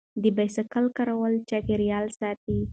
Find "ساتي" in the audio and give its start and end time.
2.19-2.57